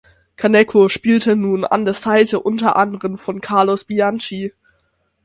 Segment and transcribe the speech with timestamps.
[0.35, 4.51] Kaneko spielte nun an der Seite unter anderem von Carlos Bianchi.